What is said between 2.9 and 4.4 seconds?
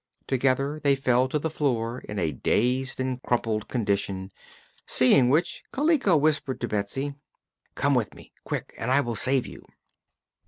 and crumpled condition,